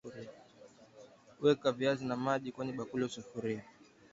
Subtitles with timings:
[1.41, 3.63] Weka viazi na maji kwenye bakuli au sufuria